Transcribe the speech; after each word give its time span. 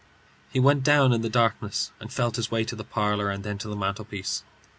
He 0.49 0.59
went 0.59 0.81
down 0.81 1.13
in 1.13 1.21
the 1.21 1.29
darkness, 1.29 1.91
and 1.99 2.11
felt 2.11 2.37
his 2.37 2.49
way 2.49 2.63
to 2.63 2.75
the 2.75 2.83
parlour, 2.83 3.29
and 3.29 3.43
then 3.43 3.59
to 3.59 3.67
the 3.67 3.75
mantelpiece. 3.75 4.41